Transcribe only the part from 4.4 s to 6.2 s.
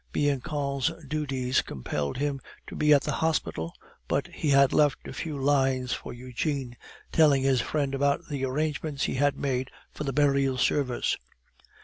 had left a few lines for